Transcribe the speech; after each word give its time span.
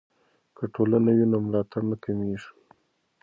که 0.55 0.63
ټولنه 0.73 1.11
وي 1.17 1.25
نو 1.31 1.37
ملاتړ 1.45 1.81
نه 1.91 1.97
کمېږي. 2.03 2.49